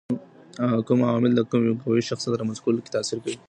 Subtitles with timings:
[0.85, 1.41] کوم عوامل د
[1.85, 3.35] قوي شخصيت رامنځته کولو کي تاثیر کوي؟